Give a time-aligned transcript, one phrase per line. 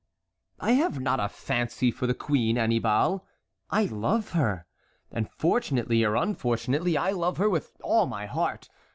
[0.59, 3.23] "I have not a fancy for the queen, Annibal,
[3.69, 4.65] I love her;
[5.11, 8.67] and fortunately or unfortunately I love her with all my heart.